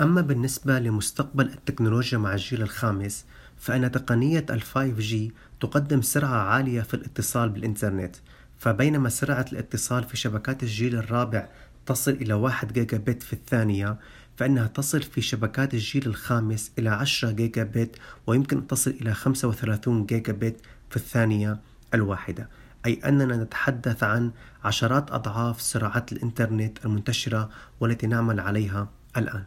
أما 0.00 0.20
بالنسبة 0.20 0.78
لمستقبل 0.78 1.46
التكنولوجيا 1.46 2.18
مع 2.18 2.32
الجيل 2.32 2.62
الخامس 2.62 3.24
فإن 3.58 3.90
تقنية 3.90 4.46
ال 4.50 4.62
5G 4.62 5.32
تقدم 5.60 6.02
سرعة 6.02 6.42
عالية 6.42 6.80
في 6.80 6.94
الاتصال 6.94 7.48
بالإنترنت 7.48 8.16
فبينما 8.58 9.08
سرعة 9.08 9.46
الاتصال 9.52 10.04
في 10.04 10.16
شبكات 10.16 10.62
الجيل 10.62 10.96
الرابع 10.96 11.48
تصل 11.86 12.10
إلى 12.10 12.34
1 12.34 12.72
جيجا 12.72 12.98
بت 12.98 13.22
في 13.22 13.32
الثانية 13.32 13.96
فإنها 14.36 14.66
تصل 14.66 15.02
في 15.02 15.20
شبكات 15.20 15.74
الجيل 15.74 16.06
الخامس 16.06 16.72
إلى 16.78 16.90
10 16.90 17.30
جيجا 17.30 17.62
بت 17.62 17.96
ويمكن 18.26 18.56
أن 18.56 18.66
تصل 18.66 18.90
إلى 18.90 19.14
35 19.14 20.06
جيجا 20.06 20.32
بت 20.32 20.56
في 20.90 20.96
الثانية 20.96 21.60
الواحدة. 21.94 22.48
أي 22.86 23.00
أننا 23.04 23.36
نتحدث 23.36 24.02
عن 24.02 24.30
عشرات 24.64 25.10
أضعاف 25.10 25.60
سرعات 25.60 26.12
الإنترنت 26.12 26.84
المنتشرة 26.84 27.50
والتي 27.80 28.06
نعمل 28.06 28.40
عليها 28.40 28.88
الآن. 29.16 29.44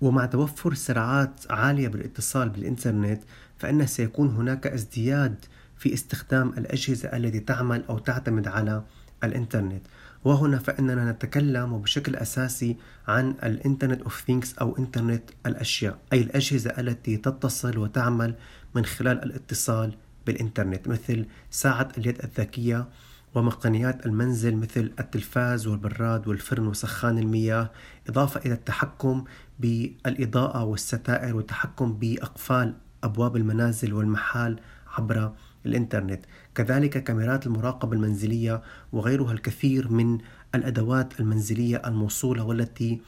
ومع 0.00 0.26
توفر 0.26 0.74
سرعات 0.74 1.40
عالية 1.50 1.88
بالاتصال 1.88 2.48
بالإنترنت 2.48 3.22
فإن 3.58 3.86
سيكون 3.86 4.28
هناك 4.28 4.66
ازدياد 4.66 5.44
في 5.78 5.94
استخدام 5.94 6.48
الأجهزة 6.48 7.08
التي 7.08 7.40
تعمل 7.40 7.84
أو 7.88 7.98
تعتمد 7.98 8.48
على 8.48 8.82
الإنترنت. 9.24 9.82
وهنا 10.24 10.58
فإننا 10.58 11.12
نتكلم 11.12 11.72
وبشكل 11.72 12.16
أساسي 12.16 12.76
عن 13.08 13.34
الإنترنت 13.42 14.02
أوف 14.02 14.24
ثينكس 14.26 14.58
أو 14.58 14.78
إنترنت 14.78 15.22
الأشياء 15.46 15.98
أي 16.12 16.20
الأجهزة 16.20 16.70
التي 16.70 17.16
تتصل 17.16 17.78
وتعمل 17.78 18.34
من 18.74 18.84
خلال 18.84 19.22
الاتصال 19.22 19.94
بالإنترنت 20.26 20.88
مثل 20.88 21.26
ساعة 21.50 21.88
اليد 21.98 22.24
الذكية 22.24 22.88
ومقتنيات 23.36 24.06
المنزل 24.06 24.56
مثل 24.56 24.92
التلفاز 25.00 25.66
والبراد 25.66 26.28
والفرن 26.28 26.66
وسخان 26.66 27.18
المياه 27.18 27.70
إضافة 28.08 28.40
إلى 28.40 28.54
التحكم 28.54 29.24
بالإضاءة 29.58 30.64
والستائر 30.64 31.36
والتحكم 31.36 31.92
بأقفال 31.92 32.74
أبواب 33.04 33.36
المنازل 33.36 33.92
والمحال 33.92 34.60
عبر 34.98 35.32
الإنترنت. 35.66 36.24
كذلك 36.54 37.04
كاميرات 37.04 37.46
المراقبة 37.46 37.92
المنزلية 37.92 38.62
وغيرها 38.92 39.32
الكثير 39.32 39.92
من 39.92 40.18
الأدوات 40.54 41.20
المنزلية 41.20 41.82
الموصولة 41.86 42.44
والتي 42.44 43.00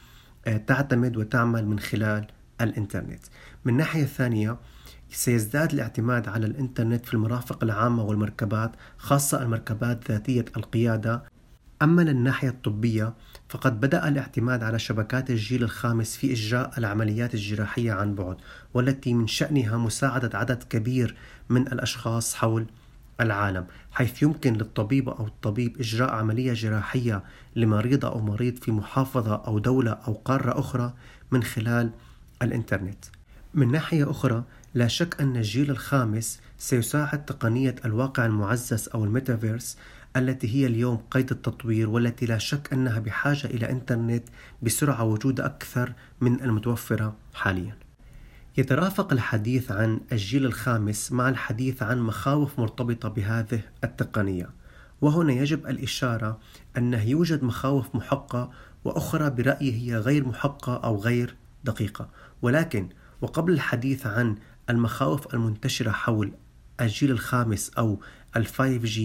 آه، 0.47 0.57
تعتمد 0.57 1.17
وتعمل 1.17 1.65
من 1.65 1.79
خلال 1.79 2.27
الإنترنت. 2.61 3.21
من 3.65 3.77
ناحية 3.77 4.05
ثانية 4.05 4.57
سيزداد 5.11 5.73
الاعتماد 5.73 6.29
على 6.29 6.45
الإنترنت 6.45 7.05
في 7.05 7.13
المرافق 7.13 7.63
العامة 7.63 8.03
والمركبات 8.03 8.71
خاصة 8.97 9.41
المركبات 9.41 10.11
ذاتية 10.11 10.45
القيادة. 10.57 11.23
أما 11.81 12.01
للناحية 12.01 12.49
الطبية 12.49 13.13
فقد 13.49 13.79
بدأ 13.79 14.07
الاعتماد 14.07 14.63
على 14.63 14.79
شبكات 14.79 15.29
الجيل 15.29 15.63
الخامس 15.63 16.17
في 16.17 16.33
إجراء 16.33 16.73
العمليات 16.77 17.33
الجراحية 17.33 17.91
عن 17.91 18.15
بعد 18.15 18.37
والتي 18.73 19.13
من 19.13 19.27
شأنها 19.27 19.77
مساعدة 19.77 20.37
عدد 20.37 20.63
كبير 20.63 21.15
من 21.49 21.61
الأشخاص 21.67 22.35
حول 22.35 22.65
العالم 23.21 23.65
حيث 23.91 24.23
يمكن 24.23 24.53
للطبيب 24.53 25.09
أو 25.09 25.27
الطبيب 25.27 25.77
إجراء 25.79 26.09
عملية 26.11 26.53
جراحية 26.53 27.23
لمريضة 27.55 28.07
أو 28.07 28.19
مريض 28.19 28.55
في 28.55 28.71
محافظة 28.71 29.35
أو 29.35 29.59
دولة 29.59 29.91
أو 29.91 30.13
قارة 30.13 30.59
أخرى 30.59 30.93
من 31.31 31.43
خلال 31.43 31.89
الإنترنت. 32.41 33.05
من 33.53 33.71
ناحية 33.71 34.11
أخرى 34.11 34.43
لا 34.73 34.87
شك 34.87 35.21
أن 35.21 35.37
الجيل 35.37 35.71
الخامس 35.71 36.39
سيساعد 36.57 37.25
تقنية 37.25 37.75
الواقع 37.85 38.25
المعزز 38.25 38.89
أو 38.93 39.03
الميتافيرس 39.03 39.77
التي 40.17 40.55
هي 40.55 40.65
اليوم 40.65 40.97
قيد 41.11 41.31
التطوير 41.31 41.89
والتي 41.89 42.25
لا 42.25 42.37
شك 42.37 42.73
أنها 42.73 42.99
بحاجة 42.99 43.47
إلى 43.47 43.69
إنترنت 43.69 44.23
بسرعة 44.61 45.03
وجودة 45.03 45.45
أكثر 45.45 45.93
من 46.21 46.43
المتوفرة 46.43 47.15
حاليا. 47.33 47.77
يترافق 48.57 49.13
الحديث 49.13 49.71
عن 49.71 49.99
الجيل 50.11 50.45
الخامس 50.45 51.11
مع 51.11 51.29
الحديث 51.29 51.83
عن 51.83 51.99
مخاوف 51.99 52.59
مرتبطة 52.59 53.09
بهذه 53.09 53.61
التقنية. 53.83 54.49
وهنا 55.01 55.33
يجب 55.33 55.67
الإشارة 55.67 56.39
أنه 56.77 57.03
يوجد 57.03 57.43
مخاوف 57.43 57.95
محقة 57.95 58.51
وأخرى 58.83 59.29
برأيي 59.29 59.73
هي 59.73 59.97
غير 59.97 60.27
محقة 60.27 60.75
أو 60.75 60.97
غير 60.97 61.35
دقيقة. 61.63 62.09
ولكن 62.41 62.89
وقبل 63.21 63.53
الحديث 63.53 64.07
عن 64.07 64.35
المخاوف 64.69 65.33
المنتشرة 65.33 65.91
حول 65.91 66.31
الجيل 66.81 67.11
الخامس 67.11 67.71
أو 67.77 67.99
ال 68.35 68.47
5G 68.47 68.99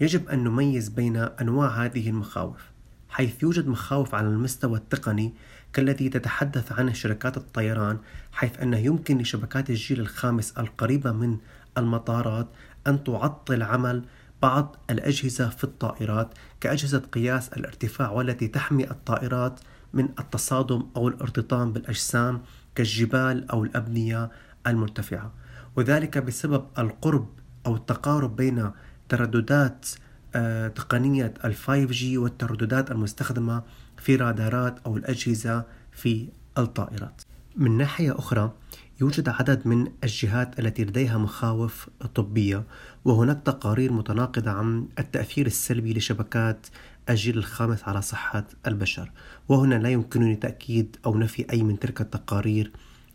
يجب 0.00 0.28
أن 0.28 0.44
نميز 0.44 0.88
بين 0.88 1.16
أنواع 1.16 1.84
هذه 1.84 2.08
المخاوف 2.08 2.60
حيث 3.08 3.42
يوجد 3.42 3.68
مخاوف 3.68 4.14
على 4.14 4.28
المستوى 4.28 4.78
التقني 4.78 5.34
كالذي 5.72 6.08
تتحدث 6.08 6.72
عنه 6.72 6.92
شركات 6.92 7.36
الطيران 7.36 7.98
حيث 8.32 8.60
أنه 8.60 8.76
يمكن 8.76 9.18
لشبكات 9.18 9.70
الجيل 9.70 10.00
الخامس 10.00 10.52
القريبة 10.58 11.12
من 11.12 11.36
المطارات 11.78 12.48
أن 12.86 13.04
تعطل 13.04 13.62
عمل 13.62 14.04
بعض 14.42 14.76
الأجهزة 14.90 15.48
في 15.48 15.64
الطائرات 15.64 16.34
كأجهزة 16.60 16.98
قياس 16.98 17.48
الارتفاع 17.48 18.10
والتي 18.10 18.48
تحمي 18.48 18.90
الطائرات 18.90 19.60
من 19.92 20.08
التصادم 20.18 20.86
أو 20.96 21.08
الارتطام 21.08 21.72
بالأجسام 21.72 22.42
كالجبال 22.74 23.50
أو 23.50 23.64
الأبنية 23.64 24.30
المرتفعة. 24.66 25.32
وذلك 25.76 26.18
بسبب 26.18 26.64
القرب 26.78 27.28
أو 27.66 27.76
التقارب 27.76 28.36
بين 28.36 28.70
ترددات 29.08 29.86
آه، 30.34 30.68
تقنية 30.68 31.34
ال 31.44 31.54
5G 31.54 32.04
والترددات 32.16 32.90
المستخدمة 32.90 33.62
في 33.96 34.16
رادارات 34.16 34.78
أو 34.86 34.96
الأجهزة 34.96 35.64
في 35.92 36.28
الطائرات. 36.58 37.22
من 37.56 37.76
ناحية 37.76 38.18
أخرى 38.18 38.52
يوجد 39.00 39.28
عدد 39.28 39.68
من 39.68 39.92
الجهات 40.04 40.60
التي 40.60 40.84
لديها 40.84 41.18
مخاوف 41.18 41.88
طبية 42.14 42.64
وهناك 43.04 43.42
تقارير 43.44 43.92
متناقضة 43.92 44.50
عن 44.50 44.88
التأثير 44.98 45.46
السلبي 45.46 45.94
لشبكات 45.94 46.66
الجيل 47.10 47.38
الخامس 47.38 47.84
على 47.84 48.02
صحة 48.02 48.46
البشر. 48.66 49.10
وهنا 49.48 49.74
لا 49.74 49.88
يمكنني 49.88 50.36
تأكيد 50.36 50.96
أو 51.06 51.18
نفي 51.18 51.46
أي 51.52 51.62
من 51.62 51.78
تلك 51.78 52.00
التقارير 52.00 52.72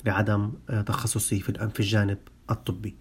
لعدم 0.07 0.51
آه، 0.69 0.81
تخصصي 0.81 1.39
في 1.39 1.79
الجانب 1.79 2.17
الطبي. 2.51 2.95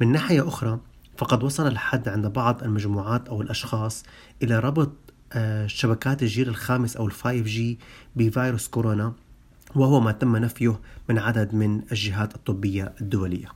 من 0.00 0.12
ناحية 0.12 0.48
أخرى 0.48 0.80
فقد 1.16 1.42
وصل 1.42 1.66
الحد 1.66 2.08
عند 2.08 2.26
بعض 2.26 2.62
المجموعات 2.62 3.28
أو 3.28 3.42
الأشخاص 3.42 4.04
إلى 4.42 4.58
ربط 4.58 4.92
آه، 5.32 5.66
شبكات 5.66 6.22
الجيل 6.22 6.48
الخامس 6.48 6.96
أو 6.96 7.06
ال 7.06 7.14
five 7.14 7.46
G 7.46 7.78
بفيروس 8.16 8.68
كورونا 8.68 9.12
وهو 9.74 10.00
ما 10.00 10.12
تم 10.12 10.36
نفيه 10.36 10.80
من 11.08 11.18
عدد 11.18 11.54
من 11.54 11.82
الجهات 11.92 12.34
الطبية 12.34 12.94
الدولية. 13.00 13.48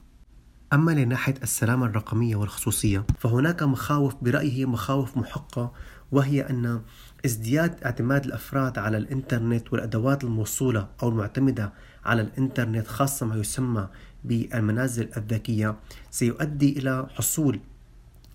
أما 0.72 0.90
لناحية 0.92 1.34
السلامة 1.42 1.86
الرقمية 1.86 2.36
والخصوصية 2.36 3.06
فهناك 3.18 3.62
مخاوف 3.62 4.14
برأيي 4.22 4.66
مخاوف 4.66 5.16
محقة 5.16 5.72
وهي 6.12 6.40
أن 6.40 6.82
ازدياد 7.24 7.84
اعتماد 7.84 8.24
الأفراد 8.24 8.78
على 8.78 8.96
الإنترنت 8.96 9.72
والأدوات 9.72 10.24
الموصولة 10.24 10.88
أو 11.02 11.08
المعتمدة 11.08 11.72
على 12.04 12.22
الإنترنت 12.22 12.86
خاصة 12.86 13.26
ما 13.26 13.36
يسمى 13.36 13.88
بالمنازل 14.24 15.08
الذكية 15.16 15.76
سيؤدي 16.10 16.78
إلى 16.78 17.06
حصول 17.14 17.60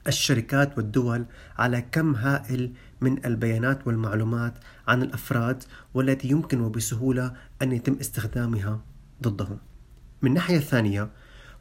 الشركات 0.07 0.77
والدول 0.77 1.25
على 1.57 1.81
كم 1.81 2.15
هائل 2.15 2.73
من 3.01 3.25
البيانات 3.25 3.87
والمعلومات 3.87 4.53
عن 4.87 5.03
الأفراد 5.03 5.63
والتي 5.93 6.27
يمكن 6.27 6.61
وبسهولة 6.61 7.33
أن 7.61 7.71
يتم 7.71 7.97
استخدامها 8.01 8.81
ضدهم. 9.23 9.57
من 10.21 10.33
ناحية 10.33 10.59
ثانية 10.59 11.09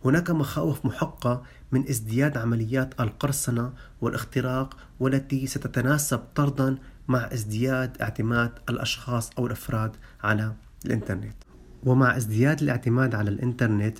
هناك 0.05 0.31
مخاوف 0.31 0.87
محقة 0.87 1.43
من 1.73 1.89
ازدياد 1.89 2.37
عمليات 2.37 3.01
القرصنة 3.01 3.73
والاختراق 4.01 4.77
والتي 5.01 5.47
ستتناسب 5.47 6.19
طردا 6.19 6.79
مع 7.09 7.29
ازدياد 7.33 8.03
اعتماد 8.03 8.53
الأشخاص 8.69 9.31
أو 9.39 9.47
الأفراد 9.47 9.97
على 10.23 10.55
الإنترنت. 10.87 11.46
ومع 11.85 12.17
ازدياد 12.17 12.63
الاعتماد 12.63 13.15
على 13.15 13.31
الإنترنت 13.31 13.99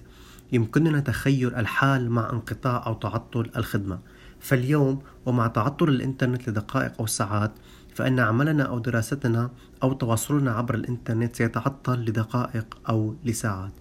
يمكننا 0.53 1.01
تخيل 1.01 1.55
الحال 1.55 2.11
مع 2.11 2.31
انقطاع 2.31 2.87
أو 2.87 2.95
تعطل 2.95 3.51
الخدمة. 3.57 3.99
فاليوم 4.41 5.03
ومع 5.27 5.47
تعطل 5.47 5.89
الإنترنت 5.89 6.49
لدقائق 6.49 6.93
أو 7.01 7.07
ساعات 7.07 7.53
فإن 7.95 8.21
عملنا 8.21 8.63
أو 8.63 8.79
دراستنا 8.79 9.51
أو 9.83 9.93
تواصلنا 9.93 10.53
عبر 10.53 10.75
الإنترنت 10.75 11.37
سيتعطل 11.37 12.01
لدقائق 12.01 12.79
أو 12.89 13.15
لساعات. 13.25 13.73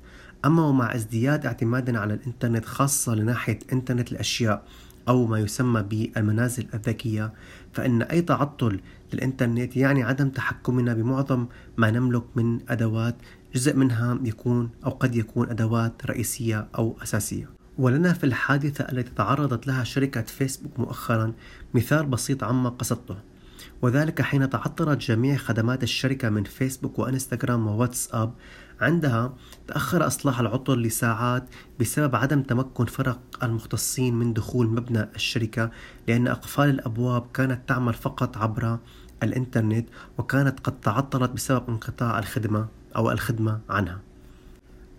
أما 0.46 0.66
ومع 0.66 0.96
ازدياد 0.96 1.46
اعتمادنا 1.46 2.00
على 2.00 2.14
الإنترنت 2.14 2.66
خاصة 2.66 3.16
لناحية 3.16 3.60
إنترنت 3.74 4.12
الأشياء 4.12 4.64
أو 5.08 5.28
ما 5.28 5.40
يسمى 5.40 5.84
بالمنازل 5.84 6.68
الذكية 6.74 7.34
فإن 7.74 8.02
أي 8.02 8.22
تعطل 8.22 8.80
للإنترنت 9.14 9.78
يعني 9.78 10.04
عدم 10.04 10.30
تحكمنا 10.30 10.94
بمعظم 10.94 11.46
ما 11.78 11.92
نملك 11.92 12.24
من 12.36 12.60
أدوات 12.70 13.16
جزء 13.56 13.76
منها 13.76 14.20
يكون 14.24 14.70
أو 14.86 14.92
قد 14.92 15.16
يكون 15.16 15.50
أدوات 15.50 16.06
رئيسية 16.06 16.68
أو 16.78 16.98
أساسية. 17.04 17.50
ولنا 17.78 18.14
في 18.14 18.24
الحادثة 18.24 18.84
التي 18.84 19.12
تعرضت 19.16 19.68
لها 19.68 19.84
شركة 19.84 20.22
فيسبوك 20.22 20.80
مؤخرا 20.80 21.34
مثال 21.74 22.06
بسيط 22.06 22.44
عما 22.44 22.70
قصدته 22.70 23.16
وذلك 23.82 24.22
حين 24.22 24.50
تعطلت 24.50 25.02
جميع 25.02 25.36
خدمات 25.38 25.84
الشركة 25.84 26.30
من 26.30 26.44
فيسبوك 26.44 27.00
وإنستغرام 27.00 27.68
وواتساب 27.68 28.34
عندها 28.82 29.34
تأخر 29.68 30.08
إصلاح 30.08 30.40
العطل 30.40 30.82
لساعات 30.82 31.44
بسبب 31.80 32.16
عدم 32.16 32.42
تمكن 32.42 32.86
فرق 32.86 33.20
المختصين 33.44 34.16
من 34.16 34.34
دخول 34.34 34.68
مبنى 34.68 35.08
الشركة 35.16 35.72
لأن 36.08 36.28
أقفال 36.28 36.70
الأبواب 36.70 37.26
كانت 37.34 37.70
تعمل 37.70 37.94
فقط 37.94 38.38
عبر 38.38 38.78
الإنترنت 39.24 39.88
وكانت 40.18 40.60
قد 40.60 40.82
تعطلت 40.82 41.32
بسبب 41.32 41.70
انقطاع 41.70 42.20
الخدمة 42.20 42.68
أو 42.96 43.12
الخدمة 43.12 43.60
عنها. 43.70 44.00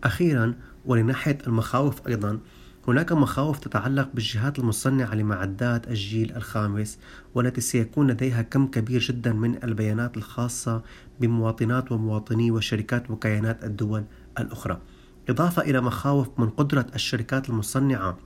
أخيرا 0.05 0.55
ولناحية 0.87 1.39
المخاوف 1.47 2.09
أيضا 2.09 2.39
هناك 2.88 3.12
مخاوف 3.12 3.59
تتعلق 3.59 4.09
بالجهات 4.14 4.59
المصنعة 4.59 5.14
لمعدات 5.14 5.88
الجيل 5.88 6.37
الخامس 6.37 6.99
والتي 7.35 7.61
سيكون 7.61 8.11
لديها 8.11 8.42
كم 8.42 8.66
كبير 8.66 9.01
جدا 9.01 9.33
من 9.33 9.64
البيانات 9.64 10.16
الخاصة 10.16 10.83
بمواطنات 11.20 11.92
ومواطني 11.92 12.51
وشركات 12.51 13.11
وكيانات 13.11 13.64
الدول 13.64 14.05
الأخرى. 14.38 14.81
إضافة 15.29 15.62
إلى 15.62 15.81
مخاوف 15.81 16.29
من 16.38 16.49
قدرة 16.51 16.87
الشركات 16.94 17.49
المصنعة 17.51 18.18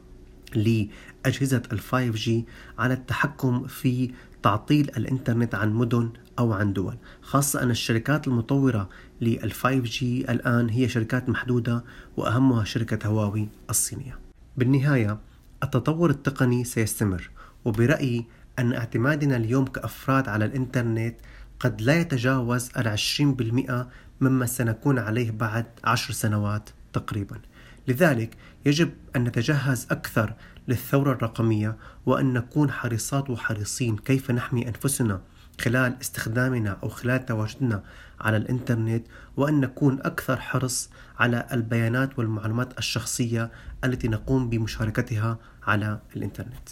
لأجهزة 0.55 1.63
ال 1.73 1.81
5G 1.81 2.31
على 2.79 2.95
التحكم 2.95 3.67
في 3.67 4.11
تعطيل 4.43 4.91
الإنترنت 4.97 5.55
عن 5.55 5.73
مدن 5.73 6.11
أو 6.39 6.53
عن 6.53 6.73
دول 6.73 6.97
خاصة 7.23 7.63
أن 7.63 7.71
الشركات 7.71 8.29
المطورة 8.29 8.89
لل 9.21 9.53
5G 9.53 10.03
الآن 10.03 10.69
هي 10.69 10.89
شركات 10.89 11.29
محدودة 11.29 11.85
وأهمها 12.17 12.65
شركة 12.65 13.09
هواوي 13.09 13.49
الصينية. 13.71 14.20
بالنهاية 14.57 15.19
التطور 15.63 16.11
التقني 16.11 16.65
سيستمر 16.65 17.31
وبرأيي 17.65 18.27
أن 18.59 18.73
اعتمادنا 18.73 19.37
اليوم 19.37 19.65
كأفراد 19.65 20.29
على 20.29 20.45
الإنترنت 20.45 21.17
قد 21.61 21.81
لا 21.81 22.01
يتجاوز 22.01 22.71
العشرين 22.77 23.35
بالمئة 23.35 23.89
مما 24.21 24.47
سنكون 24.47 24.99
عليه 24.99 25.31
بعد 25.31 25.67
عشر 25.85 26.13
سنوات 26.13 26.71
تقريبا. 26.93 27.41
لذلك 27.89 28.37
يجب 28.67 28.91
أن 29.17 29.25
نتجهز 29.25 29.87
أكثر 29.91 30.35
للثورة 30.69 31.13
الرقمية 31.13 31.77
وأن 32.07 32.33
نكون 32.33 32.71
حريصات 32.71 33.31
وحريصين 33.31 33.97
كيف 33.97 34.31
نحمي 34.31 34.69
أنفسنا 34.69 35.21
خلال 35.61 35.97
استخدامنا 36.01 36.77
أو 36.83 36.89
خلال 36.89 37.27
تواجدنا 37.27 37.83
على 38.21 38.37
الإنترنت 38.37 39.07
وأن 39.37 39.61
نكون 39.61 40.01
أكثر 40.01 40.37
حرص 40.37 40.91
على 41.19 41.47
البيانات 41.53 42.19
والمعلومات 42.19 42.79
الشخصية 42.79 43.51
التي 43.85 44.09
نقوم 44.09 44.51
بمشاركتها 44.51 45.39
على 45.67 45.99
الإنترنت. 46.17 46.69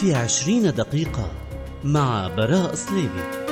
في 0.00 0.14
عشرين 0.14 0.62
دقيقة 0.62 1.32
مع 1.84 2.28
براء 2.28 2.74
صليبي 2.74 3.51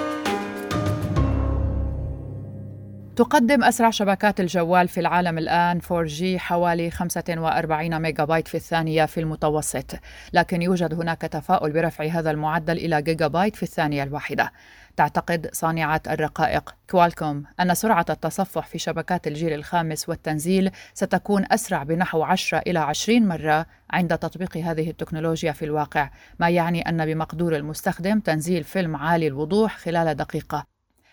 تقدم 3.21 3.65
أسرع 3.65 3.91
شبكات 3.91 4.41
الجوال 4.41 4.89
في 4.89 5.01
العالم 5.01 5.39
الآن 5.39 5.81
4G 5.81 6.25
حوالي 6.37 6.91
45 6.91 7.99
ميجا 7.99 8.25
بايت 8.25 8.49
في 8.49 8.55
الثانية 8.55 9.07
في 9.07 9.21
المتوسط. 9.21 9.95
لكن 10.33 10.63
يوجد 10.63 10.95
هناك 10.95 11.21
تفاؤل 11.21 11.73
برفع 11.73 12.05
هذا 12.05 12.31
المعدل 12.31 12.77
إلى 12.77 13.03
جيجا 13.03 13.27
بايت 13.27 13.57
في 13.57 13.63
الثانية 13.63 14.03
الواحدة. 14.03 14.53
تعتقد 14.97 15.51
صانعة 15.53 16.03
الرقائق 16.11 16.75
كوالكوم 16.91 17.45
أن 17.61 17.75
سرعة 17.75 18.07
التصفح 18.11 18.67
في 18.67 18.79
شبكات 18.79 19.27
الجيل 19.27 19.53
الخامس 19.53 20.09
والتنزيل 20.09 20.71
ستكون 20.95 21.45
أسرع 21.51 21.83
بنحو 21.83 22.23
10 22.23 22.59
إلى 22.59 22.79
20 22.79 23.29
مرة 23.29 23.67
عند 23.91 24.19
تطبيق 24.19 24.57
هذه 24.57 24.91
التكنولوجيا 24.91 25.53
في 25.53 25.65
الواقع 25.65 26.11
ما 26.39 26.49
يعني 26.49 26.89
أن 26.89 27.07
بمقدور 27.07 27.57
المستخدم 27.57 28.21
تنزيل 28.21 28.65
فيلم 28.65 28.97
عالي 28.97 29.27
الوضوح 29.27 29.77
خلال 29.77 30.15
دقيقة. 30.15 30.67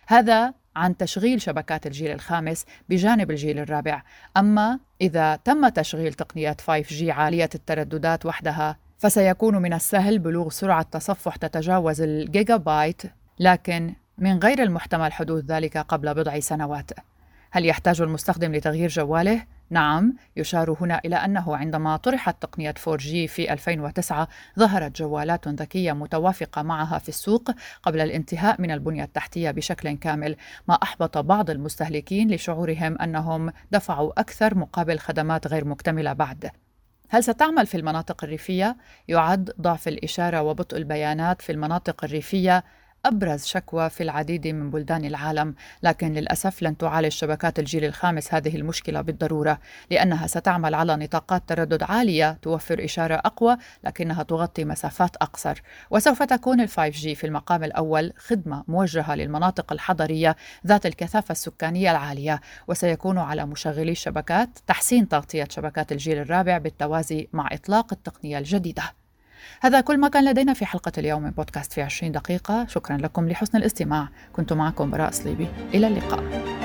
هذا 0.07 0.53
عن 0.77 0.97
تشغيل 0.97 1.41
شبكات 1.41 1.87
الجيل 1.87 2.11
الخامس 2.11 2.65
بجانب 2.89 3.31
الجيل 3.31 3.59
الرابع. 3.59 4.03
أما 4.37 4.79
إذا 5.01 5.35
تم 5.35 5.69
تشغيل 5.69 6.13
تقنية 6.13 6.57
5G 6.67 7.03
عالية 7.03 7.49
الترددات 7.55 8.25
وحدها 8.25 8.77
فسيكون 8.97 9.57
من 9.57 9.73
السهل 9.73 10.19
بلوغ 10.19 10.49
سرعة 10.49 10.81
تصفح 10.81 11.35
تتجاوز 11.35 12.01
الجيجا 12.01 12.57
بايت 12.57 13.01
لكن 13.39 13.93
من 14.17 14.39
غير 14.39 14.63
المحتمل 14.63 15.13
حدوث 15.13 15.45
ذلك 15.45 15.77
قبل 15.77 16.13
بضع 16.13 16.39
سنوات. 16.39 16.91
هل 17.51 17.65
يحتاج 17.65 18.01
المستخدم 18.01 18.55
لتغيير 18.55 18.89
جواله؟ 18.89 19.56
نعم 19.69 20.13
يشار 20.35 20.77
هنا 20.81 21.01
إلى 21.05 21.15
أنه 21.15 21.55
عندما 21.55 21.97
طرحت 21.97 22.41
تقنية 22.41 22.73
4G 22.73 23.11
في 23.27 23.53
2009 23.53 24.27
ظهرت 24.59 24.97
جوالات 24.97 25.47
ذكية 25.47 25.93
متوافقة 25.93 26.61
معها 26.61 26.99
في 26.99 27.09
السوق 27.09 27.51
قبل 27.83 28.01
الانتهاء 28.01 28.61
من 28.61 28.71
البنية 28.71 29.03
التحتية 29.03 29.51
بشكل 29.51 29.91
كامل 29.91 30.35
ما 30.67 30.75
أحبط 30.75 31.17
بعض 31.17 31.49
المستهلكين 31.49 32.31
لشعورهم 32.31 32.97
أنهم 33.01 33.51
دفعوا 33.71 34.19
أكثر 34.19 34.55
مقابل 34.55 34.99
خدمات 34.99 35.47
غير 35.47 35.65
مكتملة 35.65 36.13
بعد 36.13 36.51
هل 37.09 37.23
ستعمل 37.23 37.67
في 37.67 37.77
المناطق 37.77 38.23
الريفية؟ 38.23 38.77
يعد 39.07 39.51
ضعف 39.61 39.87
الإشارة 39.87 40.41
وبطء 40.41 40.77
البيانات 40.77 41.41
في 41.41 41.51
المناطق 41.51 42.03
الريفية 42.03 42.63
أبرز 43.05 43.45
شكوى 43.45 43.89
في 43.89 44.03
العديد 44.03 44.47
من 44.47 44.69
بلدان 44.69 45.05
العالم 45.05 45.55
لكن 45.83 46.13
للأسف 46.13 46.63
لن 46.63 46.77
تعالج 46.77 47.07
شبكات 47.11 47.59
الجيل 47.59 47.85
الخامس 47.85 48.33
هذه 48.33 48.55
المشكلة 48.55 49.01
بالضرورة 49.01 49.59
لأنها 49.91 50.27
ستعمل 50.27 50.75
على 50.75 50.95
نطاقات 50.95 51.43
تردد 51.47 51.83
عالية 51.83 52.37
توفر 52.41 52.85
إشارة 52.85 53.15
أقوى 53.15 53.57
لكنها 53.83 54.23
تغطي 54.23 54.65
مسافات 54.65 55.15
أقصر. 55.15 55.61
وسوف 55.91 56.23
تكون 56.23 56.61
ال 56.61 56.69
5G 56.69 57.01
في 57.01 57.23
المقام 57.23 57.63
الأول 57.63 58.13
خدمة 58.17 58.63
موجهة 58.67 59.15
للمناطق 59.15 59.73
الحضرية 59.73 60.35
ذات 60.67 60.85
الكثافة 60.85 61.31
السكانية 61.31 61.91
العالية 61.91 62.41
وسيكون 62.67 63.17
على 63.17 63.45
مشغلي 63.45 63.91
الشبكات 63.91 64.49
تحسين 64.67 65.07
تغطية 65.07 65.47
شبكات 65.49 65.91
الجيل 65.91 66.17
الرابع 66.17 66.57
بالتوازي 66.57 67.27
مع 67.33 67.49
إطلاق 67.51 67.93
التقنية 67.93 68.37
الجديدة. 68.37 69.06
هذا 69.61 69.81
كل 69.81 69.97
ما 69.97 70.07
كان 70.07 70.25
لدينا 70.25 70.53
في 70.53 70.65
حلقة 70.65 70.91
اليوم 70.97 71.23
من 71.23 71.31
بودكاست 71.31 71.73
في 71.73 71.81
20 71.81 72.11
دقيقة. 72.11 72.65
شكرا 72.67 72.97
لكم 72.97 73.29
لحسن 73.29 73.57
الاستماع. 73.57 74.09
كنت 74.33 74.53
معكم 74.53 74.91
براء 74.91 75.11
صليبي 75.11 75.47
إلى 75.73 75.87
اللقاء. 75.87 76.56